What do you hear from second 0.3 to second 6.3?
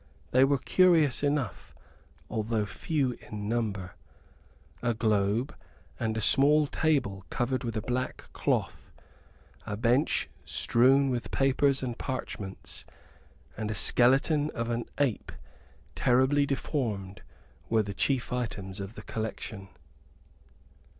They were curious enough, although few in number. A globe, and a